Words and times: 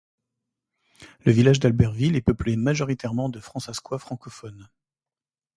Le 1.25 1.31
village 1.31 1.59
d'Albertville 1.59 2.15
est 2.15 2.21
peuplé 2.23 2.55
majoritairement 2.55 3.29
de 3.29 3.39
Fransaskois 3.39 3.99
francophones. 3.99 4.67